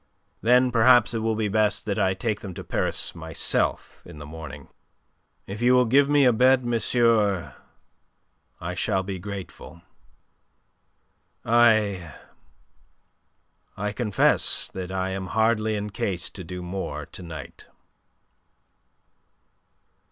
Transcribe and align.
Then 0.41 0.71
perhaps 0.71 1.13
it 1.13 1.19
will 1.19 1.35
be 1.35 1.47
best 1.47 1.85
that 1.85 1.99
I 1.99 2.15
take 2.15 2.39
them 2.39 2.55
to 2.55 2.63
Paris 2.63 3.13
myself, 3.13 4.01
in 4.03 4.17
the 4.17 4.25
morning. 4.25 4.67
If 5.45 5.61
you 5.61 5.75
will 5.75 5.85
give 5.85 6.09
me 6.09 6.25
a 6.25 6.33
bed, 6.33 6.65
monsieur, 6.65 7.53
I 8.59 8.73
shall 8.73 9.03
be 9.03 9.19
grateful. 9.19 9.83
I... 11.45 12.13
I 13.77 13.91
confess 13.91 14.69
that 14.73 14.89
I 14.91 15.11
am 15.11 15.27
hardly 15.27 15.75
in 15.75 15.91
case 15.91 16.31
to 16.31 16.43
do 16.43 16.63
more 16.63 17.05
to 17.05 17.21
night." 17.21 17.67